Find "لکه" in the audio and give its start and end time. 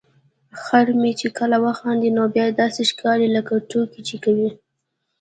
3.35-3.53